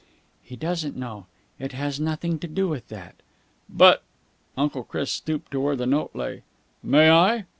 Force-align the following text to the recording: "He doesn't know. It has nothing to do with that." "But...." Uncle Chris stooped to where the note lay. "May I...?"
"He 0.41 0.55
doesn't 0.55 0.95
know. 0.97 1.27
It 1.59 1.73
has 1.73 1.99
nothing 1.99 2.39
to 2.39 2.47
do 2.47 2.67
with 2.67 2.87
that." 2.87 3.17
"But...." 3.69 4.01
Uncle 4.57 4.83
Chris 4.83 5.11
stooped 5.11 5.51
to 5.51 5.59
where 5.59 5.75
the 5.75 5.85
note 5.85 6.15
lay. 6.15 6.41
"May 6.81 7.11
I...?" 7.11 7.45